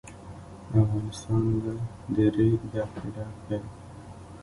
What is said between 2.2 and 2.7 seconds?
ریګ